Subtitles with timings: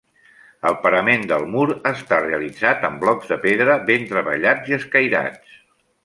[0.67, 5.61] El parament del mur està realitzat amb blocs de pedra ben treballats i escairats.